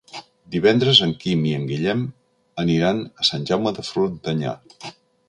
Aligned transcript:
Divendres 0.53 1.01
en 1.07 1.11
Quim 1.23 1.43
i 1.49 1.53
en 1.57 1.67
Guillem 1.71 2.01
aniran 2.63 3.03
a 3.25 3.27
Sant 3.29 3.47
Jaume 3.51 3.75
de 3.81 3.87
Frontanyà. 3.91 4.57